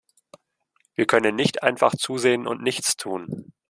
Wir 0.95 1.05
können 1.05 1.35
nicht 1.35 1.61
einfach 1.61 1.93
zusehen 1.95 2.47
und 2.47 2.63
nichts 2.63 2.97
tun. 2.97 3.53